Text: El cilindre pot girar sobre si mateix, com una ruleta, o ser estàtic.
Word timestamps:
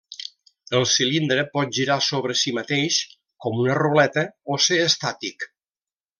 El 0.77 0.85
cilindre 0.93 1.43
pot 1.57 1.75
girar 1.79 1.97
sobre 2.05 2.37
si 2.39 2.55
mateix, 2.59 2.97
com 3.45 3.61
una 3.67 3.77
ruleta, 3.83 4.25
o 4.55 4.59
ser 4.71 4.81
estàtic. 4.89 5.49